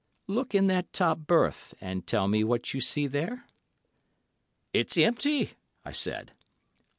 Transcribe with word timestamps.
Look 0.25 0.55
in 0.55 0.65
that 0.65 0.93
top 0.93 1.19
berth 1.27 1.75
and 1.79 2.07
tell 2.07 2.27
me 2.27 2.43
what 2.43 2.73
you 2.73 2.81
see 2.81 3.05
there?" 3.05 3.45
"It's 4.73 4.97
empty," 4.97 5.51
I 5.85 5.91
said. 5.91 6.31